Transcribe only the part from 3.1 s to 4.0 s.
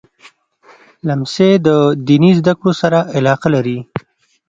علاقه لري.